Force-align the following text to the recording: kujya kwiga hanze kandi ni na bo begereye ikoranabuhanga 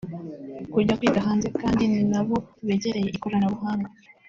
kujya 0.73 0.97
kwiga 0.99 1.21
hanze 1.27 1.47
kandi 1.61 1.83
ni 1.91 2.01
na 2.11 2.21
bo 2.27 2.35
begereye 2.67 3.07
ikoranabuhanga 3.15 3.89